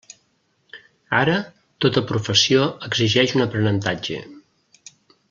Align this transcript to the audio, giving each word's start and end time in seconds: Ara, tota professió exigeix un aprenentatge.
Ara, 1.17 1.35
tota 1.85 2.03
professió 2.13 2.65
exigeix 2.89 3.37
un 3.41 3.47
aprenentatge. 3.49 4.23